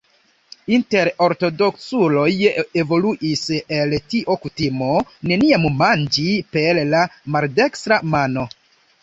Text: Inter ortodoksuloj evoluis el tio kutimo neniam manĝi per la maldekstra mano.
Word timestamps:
Inter 0.75 1.09
ortodoksuloj 1.25 2.29
evoluis 2.83 3.43
el 3.81 3.93
tio 4.15 4.37
kutimo 4.47 4.89
neniam 5.33 5.69
manĝi 5.83 6.27
per 6.57 6.83
la 6.97 7.05
maldekstra 7.39 8.03
mano. 8.17 8.49